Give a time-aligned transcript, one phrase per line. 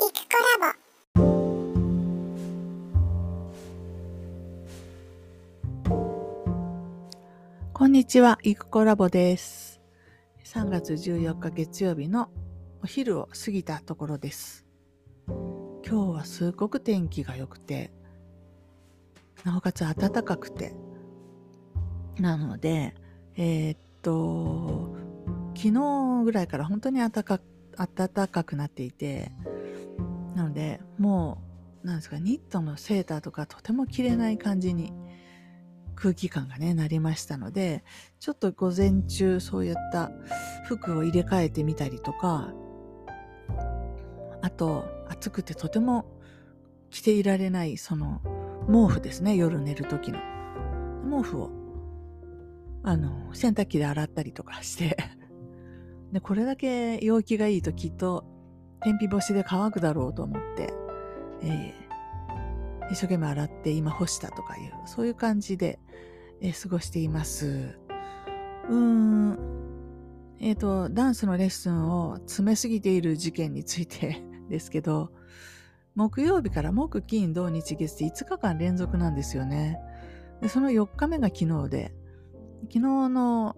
[0.00, 0.06] コ
[0.62, 0.78] ラボ
[7.74, 9.82] こんにちは、イクコラボです。
[10.46, 12.30] 3月14日月曜日の
[12.82, 14.64] お昼を過ぎたところです。
[15.28, 17.92] 今日はすごく天気が良くて、
[19.44, 20.74] なおかつ暖かくて、
[22.18, 22.94] なので、
[23.36, 24.96] えー、っと、
[25.54, 27.38] 昨日ぐらいから本当に暖か
[27.76, 29.30] 暖かくなっていて、
[30.34, 31.42] なので、も
[31.82, 34.92] う、なんですか、ニットのセーターとかとても着れない感じに
[35.94, 37.84] 空気感がね、なりましたので、
[38.18, 40.10] ちょっと午前中そういった
[40.66, 42.52] 服を入れ替えてみたりとか、
[44.42, 46.06] あと、暑くてとても
[46.90, 48.20] 着ていられない、その、
[48.66, 50.18] 毛布ですね、夜寝る時の。
[51.04, 51.50] 毛布を、
[52.82, 54.96] あの、洗濯機で洗ったりとかして
[56.12, 58.24] で、これだけ陽気がいいときっと
[58.82, 60.72] 天日干しで乾くだろうと思って、
[61.42, 65.78] えー、一生懸命洗って今干したとかいう、そういう感じで、
[66.40, 67.78] えー、過ごしています。
[68.68, 69.38] うーん、
[70.40, 75.12] えっ、ー、と、ダンスのレッスンを詰めすぎている事件について ですけど、
[75.94, 79.78] 木曜日から木、金、土、日、月で5日間連続なんですよね。
[80.40, 81.94] でその4日目が昨日で、
[82.62, 83.56] 昨日の、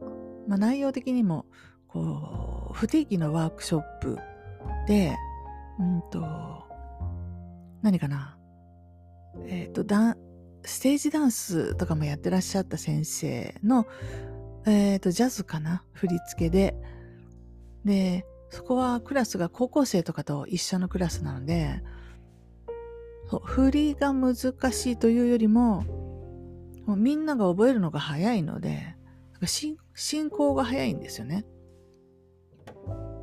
[0.48, 1.46] まあ、内容的にも、
[1.86, 4.18] こう、不定期のワークショップ
[4.86, 5.16] で、
[5.78, 6.22] うんと、
[7.82, 8.38] 何かな？
[9.46, 10.16] えっ、ー、と、ダン、
[10.62, 13.86] ステージダンスとかもやってらっしゃった先生の、
[14.66, 15.84] えっ、ー、と、ジャズかな？
[15.92, 16.76] 振り付けで。
[17.84, 21.82] で、そこはクラスが高校生とかと一緒のクラスなので、
[23.30, 24.34] そう振りが難
[24.72, 25.84] しいというよりも、
[26.86, 28.94] もうみんなが覚えるのが早いので、
[29.46, 31.46] 進行が早いんですよね。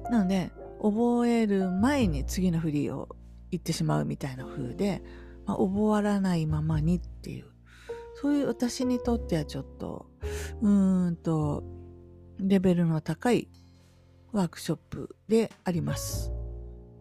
[0.10, 0.52] なので、
[0.82, 3.10] 覚える前に次の振りを
[3.52, 5.02] 言ってしまうみたいな風で、
[5.46, 7.46] まあ、覚わらないままにっていう、
[8.22, 10.08] そういう私にとってはちょっと、
[10.62, 11.64] うーんと、
[12.39, 13.50] レベルの高い
[14.32, 16.32] ワークショップであります。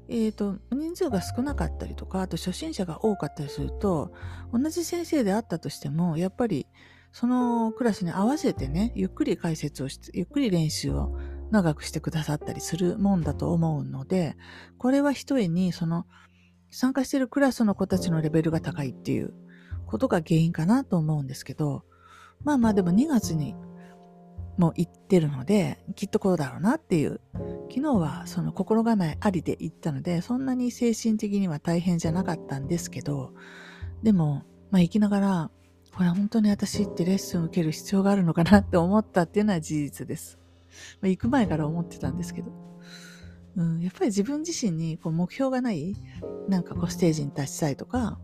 [0.09, 4.13] えっ、ー、と、人数が少なかったりとか、あと初心者が多かったりすると、
[4.53, 6.67] 同じ先生であったとしても、やっぱり
[7.13, 11.17] そのクラスに合わせてね、ゆっくり解説をして、ゆっくり練習を
[11.51, 14.37] 長くしてくださったりするもんだと思うので、
[14.79, 16.07] これは一重にその
[16.71, 19.33] 参加しているクラスの子たちのレベルが高いっていう
[19.87, 21.85] ことが原因かなと思うんですけど、
[22.45, 23.55] まあまあでも2月に
[24.59, 27.21] もう行ってるので、きっとこうだろうなっていう。
[27.71, 33.33] 昨日はその心構えありで行ったので、そんなに精神的には大変じゃなかったんですけど、
[34.03, 35.51] でも、まあ行きながら、
[35.95, 40.39] これ本当に私ってレッスンを受ける必要があるのかなって思ったっていうのは事実です。
[41.01, 42.53] まあ、行く前から思ってたんですけど。
[43.57, 45.97] うん、やっぱり自分自身にこう目標がない
[46.49, 48.21] なんかこうステージに立ちたいとか、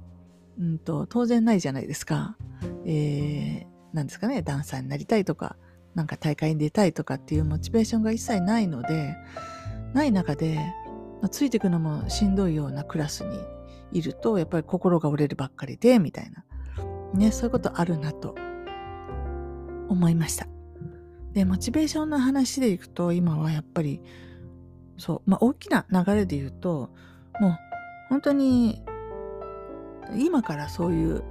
[0.59, 2.37] うんと、当然ないじゃないですか。
[2.85, 5.57] えー、なんですかね、ダンサーになりたいとか、
[5.95, 9.17] なんか大会に出たいとかっていうモチベーションが一切ないので、
[9.93, 10.57] ない中で、
[11.21, 13.39] まあ、ついていくのもしんどいようなクラスに
[13.93, 16.45] いると、やっぱり心が折れるばっかりで、みたいな。
[17.15, 18.35] ね、そういうことあるなと
[19.89, 20.54] 思いました。
[21.35, 24.01] で、モチベーションの話でいくと、今はやっぱり、
[24.97, 26.91] そう、まあ大きな流れで言うと、
[27.41, 27.59] もう
[28.09, 28.83] 本当に、
[30.17, 31.25] 今からそういう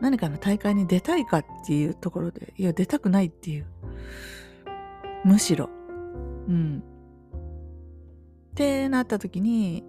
[0.00, 3.66] 何かの大会に出たいかっていうところで、いや、出たくないっていう。
[5.24, 5.68] むしろ。
[6.48, 6.82] うん。
[8.52, 9.84] ってなった時に、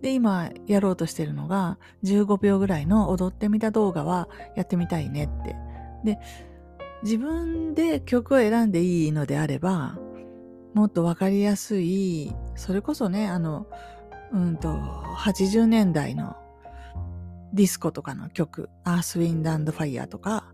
[0.00, 5.56] で、今やろうとしてるのが、15秒ぐらいの踊ってみた動画はやってみたいねって。
[6.04, 6.18] で、
[7.02, 9.98] 自分で曲を選んでいいのであれば、
[10.74, 13.66] もっとわかりやすい、それこそね、あの、
[14.32, 16.36] うんと、80年代の
[17.52, 20.52] ディスコとかの曲、アースウィンドファイヤーとか、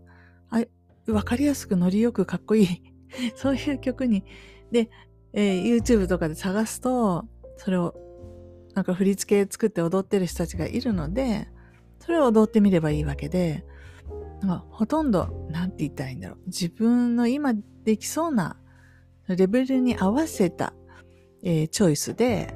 [0.49, 0.63] あ
[1.11, 2.67] わかりやすくノリよくかっこいい
[3.35, 4.23] そういう曲に、
[4.71, 4.89] で、
[5.33, 7.25] えー、YouTube とかで探すと、
[7.57, 7.95] それを、
[8.73, 11.47] なんか振り付け作って踊ってる人たちがいるので、
[11.99, 13.65] それを踊ってみればいいわけで、
[14.69, 16.39] ほとんど、なんて言ったらいいんだろう。
[16.47, 17.53] 自分の今
[17.83, 18.57] できそうな
[19.27, 20.73] レベルに合わせた、
[21.43, 22.55] えー、チョイスで、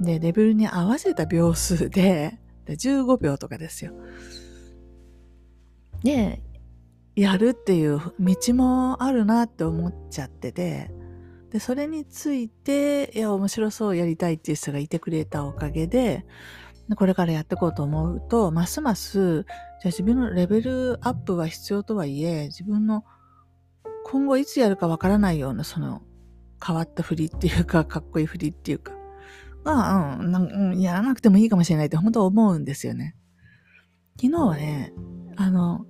[0.00, 3.92] で、レベルに合わせた秒数で、で15秒とかですよ。
[6.02, 6.42] で、
[7.16, 10.90] やるっていう道もあるなって思っちゃってて、
[11.50, 16.26] で、それについて、いや、面白そうやりたいっていう人がいてくれたおかげで、
[16.96, 19.52] これからやっていこうと思うと、ますます、じゃ
[19.84, 23.04] あ自分のレベルアップは必要とはいえ、自分の
[24.04, 26.02] 今後いつやるかわからないような、その
[26.64, 28.92] 変わった振りっていうか、 かっこいい振りっていうか、
[29.64, 33.16] が、うん、うん、やらなくてもいいかもしれないって本当思うんですよね。
[34.20, 34.92] 昨日はね、
[35.36, 35.86] あの、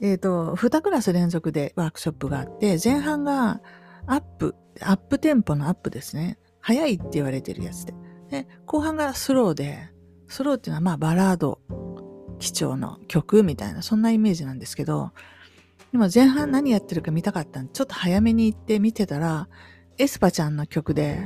[0.00, 3.62] えっ、ー、と、2クラス連続でワークショップがあって、前半が
[4.06, 6.38] アップ、アップテンポのアップですね。
[6.60, 7.94] 早いって言われてるやつで。
[8.28, 9.93] で、後半がスローで、
[10.34, 11.60] スロっていうのはまあバラード、
[12.40, 15.12] 基調の曲みたいな、そんなイメージなんですけど、
[15.92, 19.48] でも前半何やってるか見たかったんで、ちょっと早めに行って見てたら、
[19.96, 21.20] aespa ちゃんの曲で、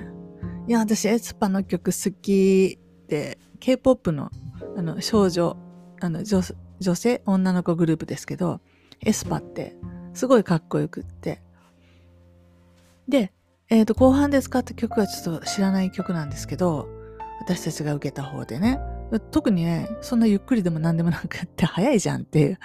[0.66, 2.78] いや、私 aespa の曲好き
[3.08, 4.30] で、K-POP の
[4.76, 5.56] あの少女、
[6.00, 6.42] あの女
[6.78, 8.60] 女性、女の子グループですけど、
[9.00, 9.74] aespa って
[10.12, 11.40] すごいかっこよくって。
[13.08, 13.32] で、
[13.70, 16.97] えっ、ー、と、後半で使った曲はちょっと知らない曲なんですけど、
[17.40, 18.78] 私たちが受けた方でね、
[19.30, 22.58] 特にね、そんなゆっくりでも何でもなくって早いじゃんっていう。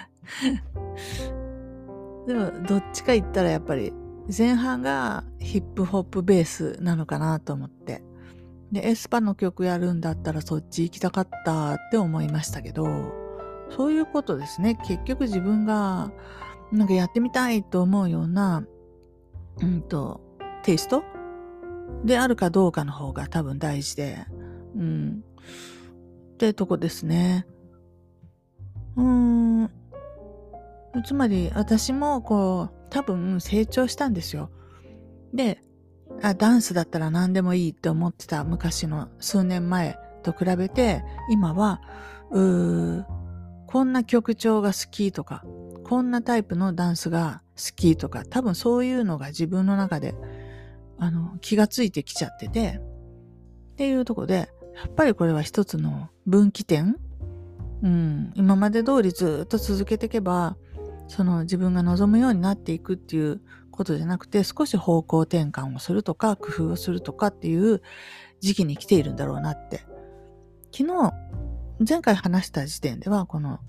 [2.28, 3.94] でも、どっちか言ったらやっぱり
[4.36, 8.04] 前半がヒップホップベースなのかなと思って。
[8.72, 12.88] で、エスパの曲やるんだったらそっち行きたかったって思いましたけど、
[13.70, 14.76] そういうことですね。
[14.88, 16.12] 結局自分が
[16.72, 18.66] なんかやってみたいと思うような、
[19.62, 20.22] うんと、
[20.64, 21.04] テイスト
[22.04, 24.26] であるかどうかの方が多分大事で、
[24.76, 25.24] うん。
[26.34, 27.46] ってとこですね。
[28.96, 29.72] うーん。
[31.06, 34.52] つまり私もこう、多分成長したんですよ。
[35.34, 35.60] で、
[36.22, 41.82] あダンスだったら何でもいいって思ってた昔の数年前と比べて、今は、
[42.32, 43.06] うー
[43.68, 45.44] こんな曲調が好きとか、
[45.84, 50.14] こんなタイプのダンスが好きとか、多分そういうのが自分の中で、
[51.00, 52.80] あの、気がついてきちゃってて、
[53.74, 56.98] っていうとこで、やっぱりこれは一つの分岐点？
[57.84, 60.56] うん、今まで通りずっと続けていけば、
[61.08, 63.42] その自分が望むようになっていくっていう
[63.72, 67.82] ことじゃなくて、少し方向転換をするとか、工夫をするとかっていう
[68.40, 69.86] 時期に来ているんだろうなって。
[70.76, 71.14] 昨日、
[71.88, 73.60] 前回話した時点では、この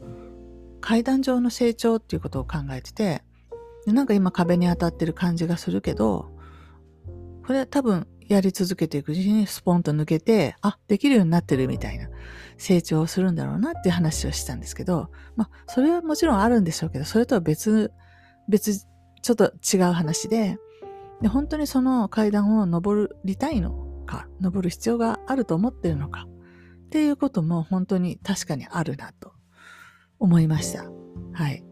[0.81, 3.23] 階段上の成長っていうことを考えてて、
[3.87, 6.31] なんか今壁に当たってる感じがするけど、
[7.47, 12.09] これ多分やり続けていくうちにスポンと抜けて、あ、できるようになってるみたいな
[12.57, 17.93] 成長をするんだろうなっていう話をしたんですけど、まあ、それはもちろんあるんでしょうけど、それとは別、
[18.49, 18.87] 別、
[19.23, 20.59] ちょっと違う話で、
[21.23, 23.73] で本当にその階段を登りたいの
[24.07, 26.27] か、登る必要があると思ってるのか、
[26.87, 29.33] っていうことも本当に確かにあるなと
[30.19, 30.85] 思いました。
[31.33, 31.65] はい。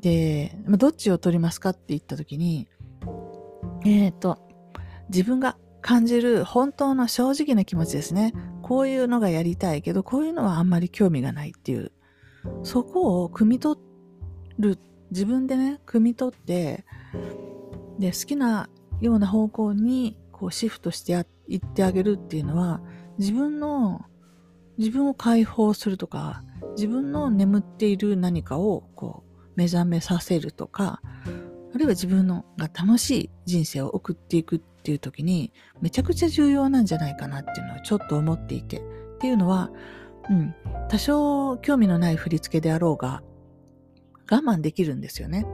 [0.00, 2.68] で、どっちを取りますかって言ったときに、
[3.84, 4.38] えっ、ー、と、
[5.08, 8.32] 自分が感じる本当の正直な気持ちですね。
[8.62, 11.92] こういうのがやりたいけど、こういうのはあんまり興味がないっていう。
[12.62, 13.78] そこを汲み取
[14.58, 14.78] る、
[15.10, 16.84] 自分でね、汲み取って、
[17.98, 18.68] で、好きな
[19.00, 22.80] ような方向にこうシフトしていってあげるっていうのは、
[23.18, 24.04] 自分の、
[24.78, 26.42] 自分を解放するとか、
[26.76, 31.02] 自分の眠っている何かをこう目覚めさせるとか、
[31.74, 38.78] あるいは自分のが楽しい人生を送っていくっていう時にめちゃくちゃ重要なんじゃないかなっていうのはちょっと思っていて。
[38.78, 38.82] っ
[39.20, 39.70] ていうのは、
[40.30, 40.54] うん、
[40.88, 43.22] 多少興味のない振り付けであろうが
[44.30, 45.46] 我慢できるんですよね。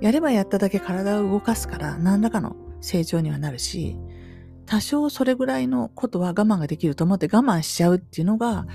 [0.00, 3.98] やればやっただけ体を動かすから何らかの成長にはなるし、
[4.64, 8.66] 多少それぐらいのことは我慢ができると思って我慢しちゃうっていうのが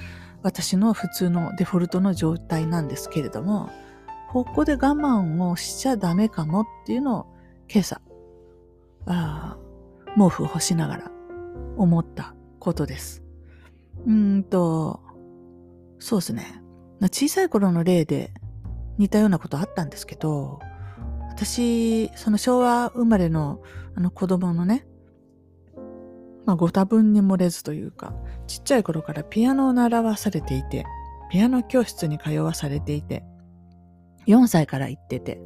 [0.44, 3.72] 私の普通のデフォルトの状態なんですけれども、
[4.32, 7.26] ここで我慢をしちゃダメかもっていうのを
[7.68, 8.02] 今朝、
[9.08, 9.58] あ
[10.18, 11.12] 毛布を干しながら
[11.78, 13.24] 思ったことです。
[14.06, 15.02] うんと、
[16.00, 16.62] そうですね。
[17.02, 18.34] 小さい頃の例で
[18.98, 20.60] 似たようなことあったんですけど、
[21.30, 23.62] 私、その昭和生まれの
[23.96, 24.86] あの子供のね、
[26.46, 28.14] まあご多分に漏れずというか、
[28.48, 30.86] ちっちゃい頃からピアノを習わされていて、
[31.32, 33.24] ピアノ教室に通わされていて、
[34.28, 35.42] 4歳から行ってて、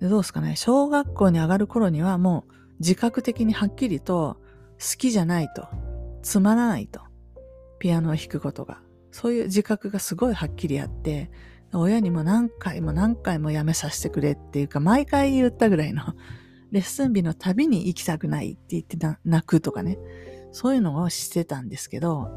[0.00, 4.38] でどうですかね、小学校に上がる頃にはもう自覚的にはっきりと
[4.80, 5.68] 好きじゃないと、
[6.22, 7.00] つまらないと、
[7.78, 8.80] ピアノを弾くことが。
[9.12, 11.30] そういう自覚がすごいはっきりあって、
[11.72, 16.02] 親にも何回も何回もやめさせてくれっていうか、毎回言ったぐらいの、
[16.70, 19.98] レッスン日のたびに行きたくないって言って泣くとかね、
[20.52, 22.30] そういうのをしてたんですけど、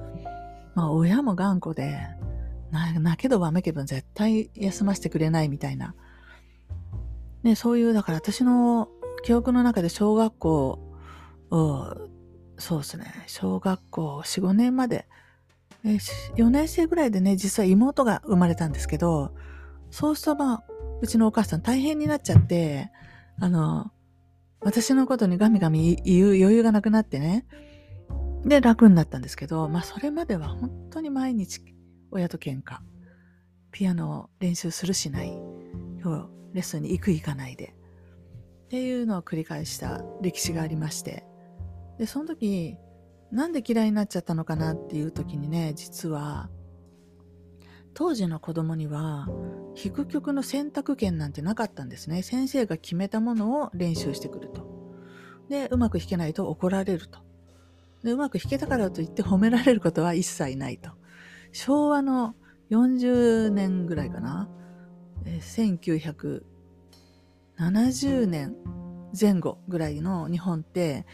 [0.75, 1.97] まあ親も頑固で、
[2.71, 5.95] 泣けどわめけば絶対休ませてくれないみたいな。
[7.43, 8.89] ね、そういう、だから私の
[9.23, 10.79] 記憶の中で小学校、
[11.49, 15.07] そうですね、小学校4、5年まで、
[15.85, 15.95] え
[16.35, 19.33] 4年生ぐらいでね、実は妹が生まれたんですけど、
[19.91, 20.63] そうするとまあ、
[21.01, 22.91] うちのお母さん大変になっちゃって、
[23.39, 23.91] あの、
[24.61, 27.45] 私のことにガミガミ言う余裕がなくなってね、
[28.45, 31.61] で、楽になったんですけど、まあそれまでは本当に毎日
[32.11, 32.79] 親と喧嘩。
[33.71, 35.31] ピアノを練習するしない。
[36.53, 37.73] レッスンに行く行かないで。
[38.73, 41.23] っていうのを繰り返した歴史がありまして。
[41.99, 42.75] でその時
[43.31, 46.49] なんで嫌いになっちゃったのかなっていう時にね実は
[47.93, 49.27] 当時の子供には
[49.75, 52.23] 弾く曲の選択権なんてなかったんですね。
[52.23, 54.65] 先生が決めたものを練習してくると。
[55.49, 57.19] でうまく弾けないと怒られると。
[58.03, 60.89] でうまく弾けたからといって褒められることは一切ないと。
[61.51, 62.33] 昭和の
[62.71, 64.49] 40年ぐらいかな。
[65.25, 66.52] 1900
[67.59, 68.55] 70年
[69.19, 71.05] 前後ぐらいの日本って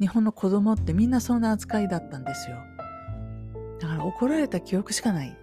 [0.00, 2.56] 日本の子供ってみんなそんな扱いだったんですよ。
[3.80, 5.36] だから怒られた記憶しかない。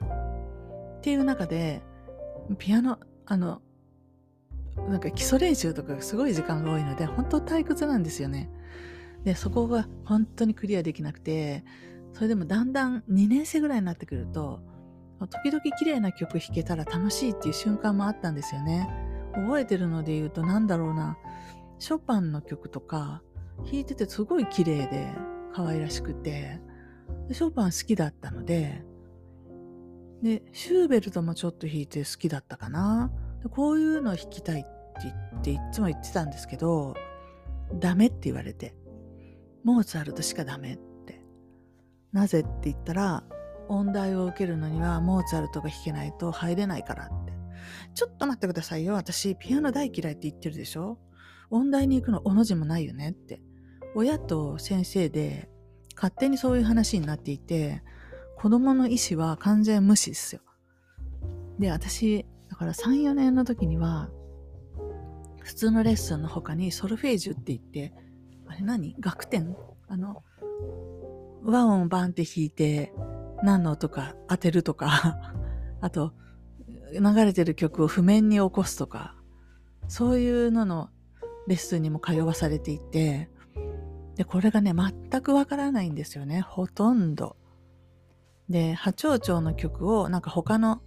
[0.98, 1.82] っていう中で
[2.58, 3.62] ピアノあの
[4.90, 8.50] なんか基礎練習とかすごい時間が多いので本当退屈なんですよね。
[9.24, 11.66] でそこが本当にクリアできなくて
[12.14, 14.62] それでもだんだん2年生ぐらいになってくると
[15.30, 18.88] 時々綺麗な曲弾けたら楽しいっていう瞬間もあったんですよね。
[19.38, 21.18] 覚えてるので言うとなんだろうな、
[21.80, 23.22] ショパンの曲とか
[23.66, 25.12] 弾いててすごい綺麗で
[25.54, 26.60] 可愛らしくて、
[27.32, 28.84] ショパン好きだったので、
[30.22, 33.12] で、シューベルトもちょっと弾いて好きだったかな。
[33.44, 34.70] でこういうの弾きたいって
[35.04, 36.96] 言っていつも言ってたんですけど、
[37.76, 38.76] ダメって言われて。
[39.64, 41.22] モーツァルトしかダメって。
[42.14, 43.24] なぜって言ったら、
[43.68, 47.27] 音大を受けるのにはモーツァルトが弾けないと入れないからって。
[47.94, 48.94] ちょっと待ってくださいよ。
[48.94, 50.98] 私、ピアノ大嫌いって言ってるでしょ？
[51.50, 53.42] 音大に行くのおの字もないよねって。
[53.96, 55.50] 親と先生で
[55.96, 57.82] 勝手にそういう話になっていて、
[58.38, 60.42] 子供の意思は完全無視ですよ。
[61.58, 64.10] で、私、だから3、4年の時には、
[65.42, 67.94] 普通のレッスンの他にソルフェージュって言って、
[68.48, 68.96] あれ何？
[69.00, 69.56] 楽点？
[69.88, 70.24] あの、
[71.44, 72.94] 和音バンって弾いて、
[73.42, 75.34] 何の音か当てるとか
[75.82, 76.14] あと、
[76.94, 79.16] 流れてる曲を譜面に起こすとか、
[79.88, 80.90] そういうのの
[81.48, 83.30] レッスンにも通わされていて、
[84.16, 86.42] で、これがね、全くわからないんですよね。
[86.42, 87.38] ほとんど。
[88.50, 90.82] で、波長長の曲をなんか他の、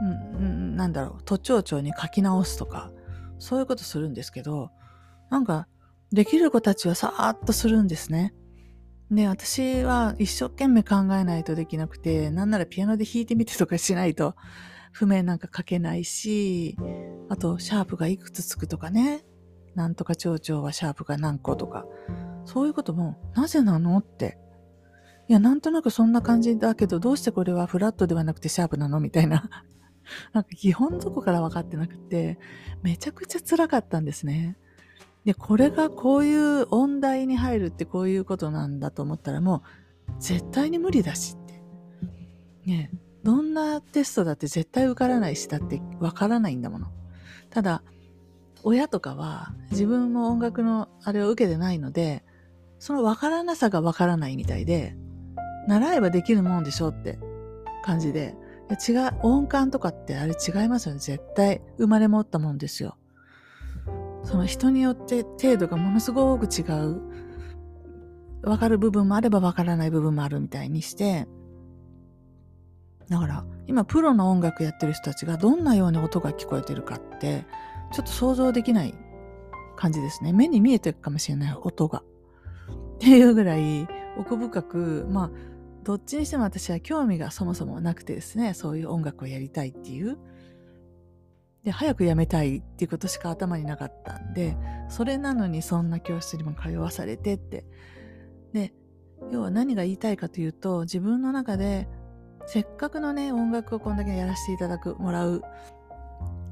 [0.00, 2.92] うん、なんだろう、都庁長に書き直すとか、
[3.38, 4.70] そういうことするんですけど、
[5.30, 5.66] なんか、
[6.12, 8.34] できる子たちはさーっとするんですね。
[9.10, 14.34] で、私は一生懸命考えないとできなくて、なんならピアノで弾いてみてとかしないと、
[14.92, 16.76] 譜面なんか書けないし、
[17.28, 19.24] あと、シャープがいくつつくとかね、
[19.74, 21.86] なんとか蝶々はシャープが何個とか、
[22.44, 24.38] そういうことも、なぜなのって
[25.28, 29.50] いや、なんとなくそんな感じだけど、どうしてこれはフラットではなくてシャープなのみたいな。
[30.32, 32.38] なんか基本どこから分かってなくて、
[32.82, 34.56] めちゃくちゃ辛かったんですね。
[35.26, 39.62] で、これがこういう音大に入るってこういうことなんだと思ったらも
[40.08, 41.62] う絶対に無理だしって。
[42.64, 42.90] ね
[43.28, 46.86] どんなテストだって絶対受からないしだって分からないんだもの。
[47.50, 47.82] ただ、
[48.62, 52.24] 親とかは自分も音楽のあれを受けてないので、
[52.78, 54.96] その分からなさが分からないみたいで、
[55.66, 57.18] 習えばできるもんでしょって
[57.84, 58.34] 感じで。
[58.70, 61.00] いや違う、音感とかってあれ違いますよね。
[61.00, 62.96] 絶対生まれ持ったもんですよ。
[64.24, 67.02] その人によって程度がものすごく違う。
[68.42, 71.28] わかる部分もあればわからない部分もあるみたいにして、
[73.08, 77.46] だから今プロの音楽やってる人たちがどんなように音が聞こえてるかって
[77.92, 78.94] ちょっと想像できない
[79.76, 80.32] 感じですね。
[80.32, 82.02] 目に見えてるかもしれない音が。
[82.96, 83.86] っていうぐらい
[84.18, 85.30] 奥深く、まあ
[85.84, 90.18] どっちにしても私は興味がそもそもなくてですね、そういう音楽をやりたいっていう。
[91.62, 94.56] で、早くやめたいっていうことしか頭になかったんで、
[94.88, 97.64] それなのにそんな教室にも通わされてって。
[98.52, 98.74] で、
[99.30, 101.88] 要は何が言いたいかというと、自分の中で、
[102.50, 105.42] せっかくのね、音楽をこんだけやらせていただく、もらう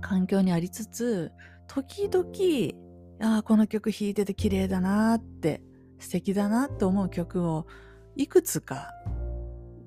[0.03, 1.33] 環境にありつつ、
[1.69, 5.63] 時々、ああ、この曲弾いてて綺麗だなって、
[5.99, 7.67] 素敵だなって思う曲を
[8.15, 8.91] いくつか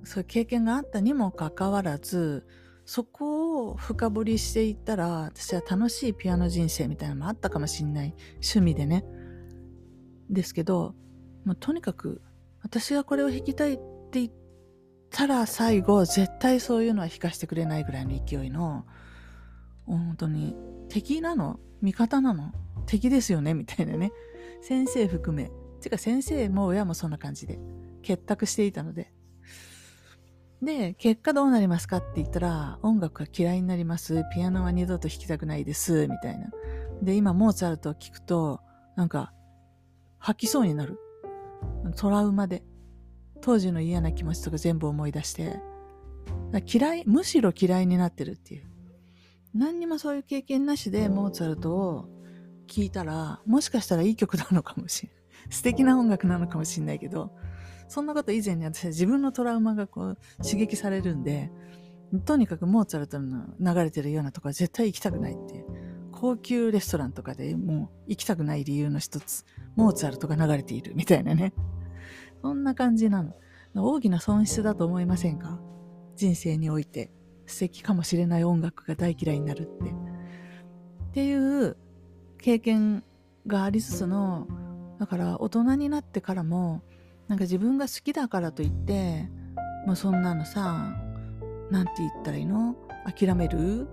[0.04, 2.48] そういう経験があったにもかかわらず、
[2.86, 8.16] そこを深掘りしていったら、私は楽しいピアノ人生みたいなのもあったかもしんない。
[8.38, 9.06] 趣味でね。
[10.28, 10.96] ですけど、
[11.46, 12.24] もうとにかく、
[12.64, 13.78] 私がこれを弾きたいっ
[14.10, 14.30] て言っ
[15.10, 18.86] たら最後、絶対そういうのは弾かせてくれないぐらいの勢いの、
[19.86, 20.56] 本当に、
[20.90, 21.60] 敵なの？
[21.82, 22.52] 味方なの？
[22.86, 23.54] 敵ですよね？
[23.54, 24.12] みたいなね。
[24.62, 25.52] 先生含め。
[25.82, 27.58] てか先生も親もそんな感じで
[28.02, 29.14] 結託していたので。
[30.62, 34.26] で、結果どうなりますかって言ったら、音楽が嫌いになります。
[34.34, 36.08] ピアノは二度と弾きたくないです。
[36.08, 36.52] みたいな。
[37.02, 38.60] で、今、モーツァルトを聞くと、
[38.98, 39.32] なんか、
[40.18, 41.00] 吐きそうになる。
[41.96, 42.64] トラウマで。
[43.42, 45.60] 当時の嫌な気持ちとか全部思い出して、
[46.72, 48.70] 嫌い、むしろ嫌いになってるっていう。
[49.54, 52.06] 何にもそういう経験なしでモーツァルトを
[52.68, 55.20] 聴いたら、もしかしたらいい曲なのかもしれない。
[55.50, 57.32] 素敵な音楽なのかもしれないけど、
[57.88, 61.52] そんなこと以前に私は自分のトラウマがこう刺激されるんで、
[62.26, 65.66] とにかくモーツァルトの流れてるようなとこは絶対行きたくないって。
[66.12, 71.54] 高級レストランとかでもう行きたくない理由の一つ、モーツァルトが流れているみたいなね。
[72.42, 73.34] そんな感じなの。
[73.76, 75.60] 大きな損失だと思いませんか？
[76.16, 77.12] 人生において
[77.46, 79.90] 素敵かもしれない音楽が大嫌いになるって。
[79.90, 81.78] っていう
[82.38, 83.04] 経験
[83.48, 84.48] がありつつの、
[85.00, 86.82] だから大人になってからも、
[87.28, 89.30] なんか自分が好きだからといって、
[89.86, 90.96] もうそんなのさ、
[91.72, 92.76] なんて言ったらいいの？
[93.06, 93.88] 諦める？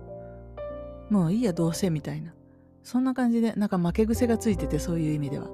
[1.09, 2.33] もういいや、どうせみたいな。
[2.83, 5.47] そんな感じで、なんか負け癖がついてて、そういう意味では。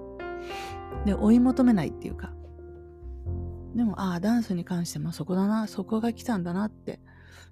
[1.05, 2.33] で、追い求めないっていうか。
[3.75, 6.99] でも、ああ、ダンスに関してもそこだな、そこが来たんだなって。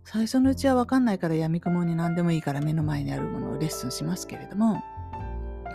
[0.03, 4.81] 最初のうちはわかんないから闇雲に何でもいいから目の前にあるものをレッスンしますけれども、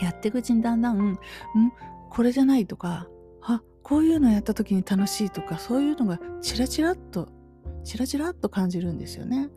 [0.00, 1.18] やっていくうちにだんだん、ん
[2.10, 3.08] これじゃないとか、
[3.42, 7.28] あ、こういうのやった時に楽しいとか、そういうのがチラチラっと、
[7.84, 9.48] チラチラっと感じるんですよね。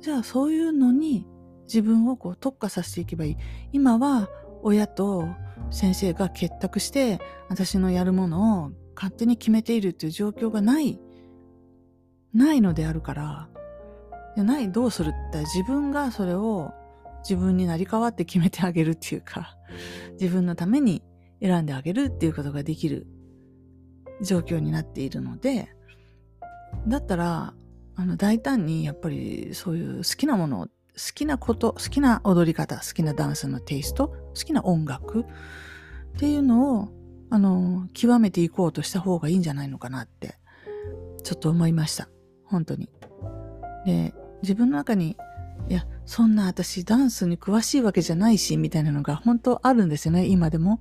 [0.00, 1.26] じゃあそういうのに
[1.64, 3.36] 自分をこう特化させていけばいい。
[3.72, 4.28] 今は
[4.62, 5.26] 親と
[5.70, 11.00] 先生が結託して私のやるものを勝手に決めているっていう状況がない、
[12.32, 13.48] ないのであるから、
[14.36, 16.72] ない、どうするって自分がそれを
[17.22, 19.56] 自分になり変わって決めてあげるっていうか、
[20.20, 21.02] 自分のために
[21.40, 23.06] 選んであげるっていうことができる
[24.22, 25.68] 状況になっているので、
[26.86, 27.54] だったら、
[27.96, 30.70] あの、大胆にやっぱりそういう好きなものを、好
[31.14, 35.24] きなこと、好きな踊り方、好きなダンスのテイスト、好きな音楽っ
[36.18, 36.88] ていうのを
[37.34, 40.38] あの、極めていこうとした方がいいんじゃないのかなって、
[41.24, 42.08] ちょっと思いました。
[42.44, 42.88] 本当に。
[43.84, 45.16] で、自分の中に、
[45.68, 50.80] いや、そんな私ダンスに詳しいわけじゃないし、みたいなのが本当あるんですよね、今でも。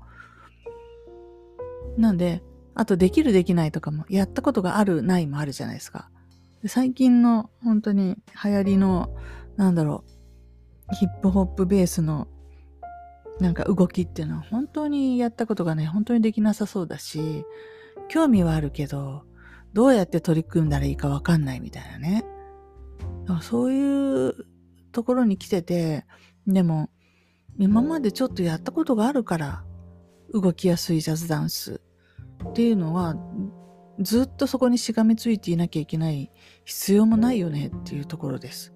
[1.97, 2.43] なんで、
[2.75, 6.11] あとできるできないとかも、やったことがあるないもあるじゃないですか。
[6.61, 9.09] で最近の本当に流行りの、
[9.57, 10.03] なんだろ
[10.91, 12.27] う、ヒップホップベースの
[13.39, 17.45] なんか動きっていうのは本当にやったことがね、本当にできなさそうだし、
[18.07, 19.23] 興味はあるけど、
[19.73, 22.25] どうやって取り組んだらいいかわかんないみたいなね。
[23.25, 24.35] だからそういう
[24.91, 26.05] ところに来てて、
[26.45, 26.89] でも、
[27.57, 29.63] 今までちょっとやったことがあるから、
[30.33, 31.81] 動きやすいジャズダンス
[32.49, 33.15] っていうのは、
[33.99, 36.31] ずっとそこにしがみついていなきゃいけない
[36.65, 38.73] 必要もないよねっていうところです。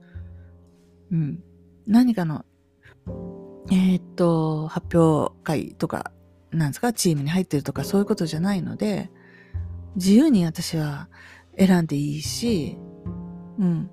[1.12, 1.44] うん。
[1.88, 2.46] 何かの
[3.70, 6.12] えー、っと、発表会とか、
[6.52, 9.12] なんですか、チームに入ってるとか、そういうことじゃないので、
[9.96, 11.10] 自由に私は
[11.58, 12.78] 選んでいいし、
[13.60, 13.90] うん。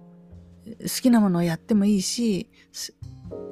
[0.81, 2.51] 好きなものをやってもいいし、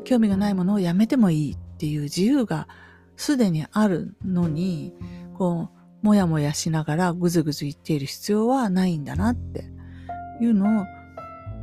[0.05, 2.69] 興味がないものをやめてもいいっていう自由が
[3.17, 4.95] すでにあるのに、
[5.35, 5.71] こ
[6.03, 9.65] う、もやもやしながらぐずぐず言っている必要はないんだなって
[10.41, 10.85] いうのを、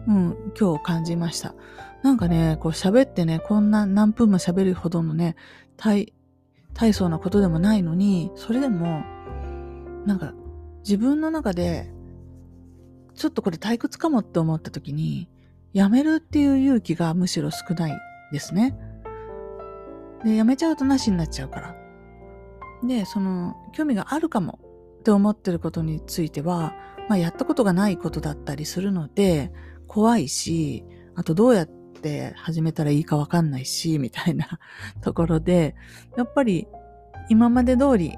[0.08, 1.54] うん、今日感じました。
[2.02, 5.36] なんかね、こう喋ってね、こんな何分も喋るほどのね、
[5.76, 6.14] 大、
[6.74, 9.04] 大層なことでもないのに、それでも、
[10.06, 10.34] なんか
[10.80, 11.92] 自分の中で、
[13.16, 15.28] ちょっとこれ退屈かもって思った時に、
[15.74, 17.98] やめるっていう勇気がむしろ少ない
[18.32, 18.78] ですね。
[20.24, 21.76] で、やめちゃうとなしになっちゃうから。
[22.84, 24.60] で、その、興味があるかも
[25.00, 26.74] って思ってることについては、
[27.10, 29.52] まあ、やったことがないことだったりするので、
[29.88, 30.86] 怖いし、
[31.16, 34.60] あとどうやってって始めたらいいかわかんないし、みたいな
[35.02, 35.76] ところで、
[36.18, 36.68] やっぱり
[37.28, 38.18] 今まで通り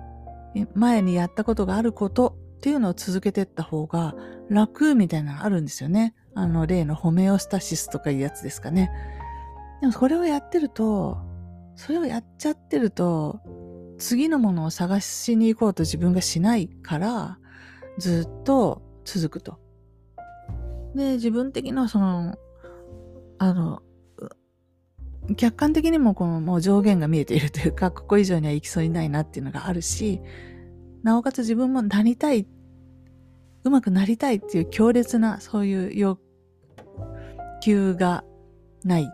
[0.76, 4.16] 前にやったことがあることっていうのを続けてった方が
[4.50, 6.14] 楽みたいなのあるんですよね。
[6.34, 8.92] あの例のホメオスタシスとかいうやつですかね。
[9.82, 11.18] でもこれをやってると、
[11.76, 13.42] それをやっちゃってると、
[13.98, 17.40] 次のものを探しに行こうと自分がしないから、
[17.98, 19.60] ずっと続くと。
[20.96, 22.36] で、自分的なその
[23.42, 23.82] あの、
[25.36, 30.22] 客観的にもこのもう上限が見えているというか、 ここ以上には行きそうにないなっていうのがあるし、
[31.02, 32.46] なおかつ自分もなりたい、
[33.64, 36.22] うまくなりたいっていう強烈なそういう欲
[37.64, 38.24] 求が
[38.84, 39.08] ないっ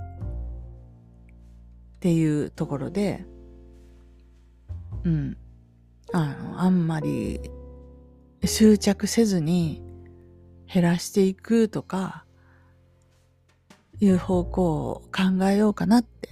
[2.02, 3.26] ていうところで、
[5.06, 5.38] うん、
[6.12, 7.40] あの、あんまり
[8.44, 9.82] 執着せずに
[10.66, 12.27] 減らしていくとか、
[14.00, 16.30] いう方向を考えようかなって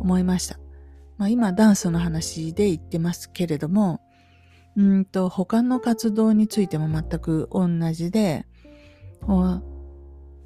[0.00, 0.58] 思いました。
[1.18, 4.00] まあ今ダンスの話で言ってますけれども、
[4.76, 8.46] うんと、他の活動についても全く同じで、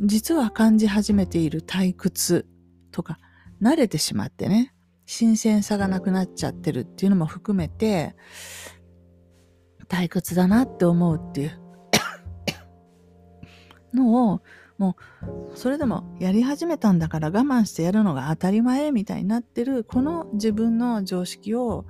[0.00, 2.46] 実は感じ始めている退屈
[2.90, 3.18] とか、
[3.62, 4.74] 慣れてしまってね、
[5.06, 8.16] 新鮮さがなくなっちゃってるっていうのも含めて、
[9.88, 11.60] 退屈だなって思うっていう
[13.94, 14.42] のを、
[14.78, 14.96] も
[15.52, 21.84] う、それでもやり始めたんだから我慢してやるのが当たり前みたいになってる、この自分の常識を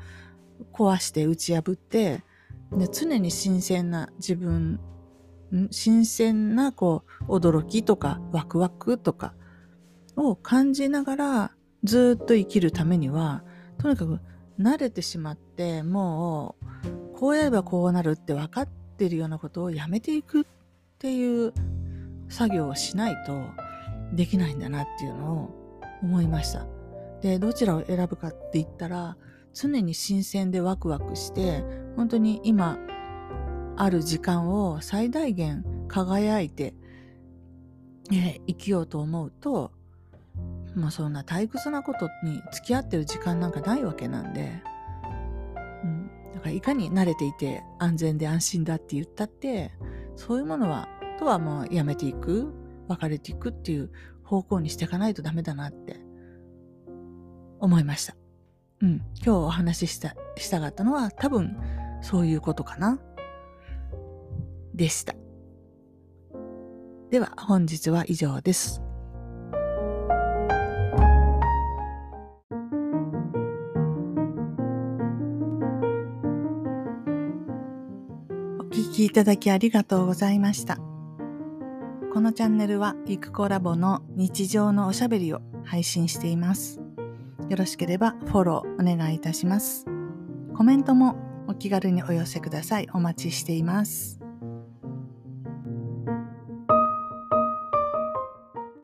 [0.73, 2.23] 壊して打ち破って、
[2.73, 4.81] で常に新鮮な自分、
[5.71, 9.35] 新鮮なこう驚きとかワクワクとか
[10.17, 11.51] を感じながら
[11.85, 13.45] ずっと生きるためには、
[13.79, 14.21] とにかく
[14.59, 20.45] 慣れてしまって、もうこうやればこうなるって分かってるようなことをやめていくっ
[20.99, 21.53] ていう
[22.29, 23.43] 作業をしないと
[24.13, 26.67] できないんだなっていうのを思いました。
[27.21, 29.17] で、どちらを選ぶかって言ったら、
[29.53, 31.65] 常に新鮮でワクワクして、
[31.97, 32.79] 本当に今
[33.77, 36.75] ある時間を最大限輝いて、
[38.13, 39.73] え、生きようと思うと、
[40.75, 44.63] まあそんな退屈なことに付き合ってる時間なんかないわけなんで、
[45.85, 49.73] うん、だからいかに慣れていて安全で安心だって言ったって、
[50.17, 52.53] そういうものは、とはもうやめていく、
[52.89, 53.91] 別れていくっていう
[54.23, 56.01] 方向にしていかないとダメだなって
[57.61, 58.17] 思いました。
[58.83, 61.57] うん、今日お話しした、したかったのは多分
[62.03, 62.99] そういうことかな。
[64.75, 65.15] でした。
[67.11, 68.83] では本日は以上です。
[78.59, 80.94] お聞きいただきありがとうございました。
[82.25, 86.81] このチャンネルはゆくコラボの日常のおしゃべりを配信しています。
[87.51, 89.85] よろしければフォローお願いいたします。
[90.57, 91.17] コメントも
[91.49, 92.89] お気軽にお寄せください。
[92.95, 94.24] お待ちしています。